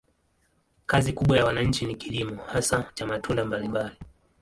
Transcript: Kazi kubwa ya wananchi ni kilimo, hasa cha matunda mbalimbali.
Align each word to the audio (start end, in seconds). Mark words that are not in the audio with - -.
Kazi 0.85 1.13
kubwa 1.13 1.37
ya 1.37 1.45
wananchi 1.45 1.85
ni 1.85 1.95
kilimo, 1.95 2.43
hasa 2.43 2.91
cha 2.93 3.05
matunda 3.07 3.45
mbalimbali. 3.45 3.95